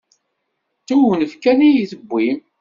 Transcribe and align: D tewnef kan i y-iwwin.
D 0.79 0.83
tewnef 0.87 1.31
kan 1.43 1.59
i 1.67 1.69
y-iwwin. 1.73 2.39